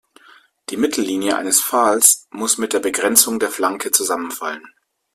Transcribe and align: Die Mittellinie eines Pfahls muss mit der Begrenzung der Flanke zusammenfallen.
Die 0.71 0.77
Mittellinie 0.77 1.37
eines 1.37 1.61
Pfahls 1.61 2.25
muss 2.31 2.57
mit 2.57 2.73
der 2.73 2.79
Begrenzung 2.79 3.39
der 3.39 3.51
Flanke 3.51 3.91
zusammenfallen. 3.91 4.67